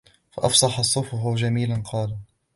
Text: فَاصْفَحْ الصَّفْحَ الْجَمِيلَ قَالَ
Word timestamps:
فَاصْفَحْ 0.31 0.79
الصَّفْحَ 0.79 1.13
الْجَمِيلَ 1.25 1.83
قَالَ 1.83 2.17